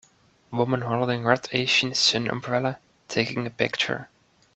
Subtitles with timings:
[0.49, 4.09] woman holding red asian sun umbrella, taking a picture.